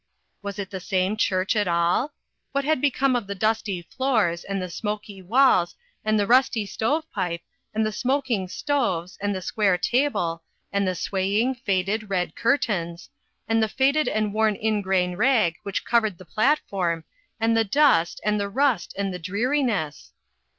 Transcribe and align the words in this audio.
Was 0.41 0.57
it 0.57 0.71
the 0.71 0.79
same 0.79 1.15
church 1.15 1.55
at 1.55 1.67
all? 1.67 2.15
What 2.53 2.65
had 2.65 2.81
become 2.81 3.15
of 3.15 3.27
the 3.27 3.35
dusty 3.35 3.83
floors, 3.83 4.43
and 4.43 4.59
the 4.59 4.67
smoky 4.67 5.21
walls, 5.21 5.75
and 6.03 6.19
the 6.19 6.25
rusty 6.25 6.65
stove 6.65 7.05
pipe, 7.11 7.41
and 7.71 7.85
the 7.85 7.91
smoking 7.91 8.47
stoves, 8.47 9.15
and 9.21 9.35
the 9.35 9.43
square 9.43 9.77
table, 9.77 10.41
and 10.73 10.87
the 10.87 10.95
swaying, 10.95 11.53
faded, 11.53 12.09
red 12.09 12.35
curtains, 12.35 13.11
and 13.47 13.61
the 13.61 13.69
faded 13.69 14.07
and 14.07 14.33
worn 14.33 14.55
ingrain 14.55 15.17
rag 15.17 15.57
which 15.61 15.81
had 15.85 15.85
cov 15.85 16.01
ered 16.01 16.17
the 16.17 16.25
platform, 16.25 17.03
and 17.39 17.55
the 17.55 17.63
dust, 17.63 18.19
and 18.25 18.39
the 18.39 18.49
rust 18.49 18.95
and 18.97 19.13
the 19.13 19.19
dreariness 19.19 20.13